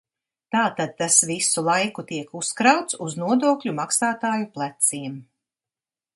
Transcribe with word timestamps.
Tātad 0.53 0.95
tas 1.01 1.17
visu 1.31 1.63
laiku 1.67 2.05
tiek 2.13 2.33
uzkrauts 2.39 2.99
uz 3.09 3.19
nodokļu 3.25 3.75
maksātāju 3.83 4.51
pleciem. 4.59 5.23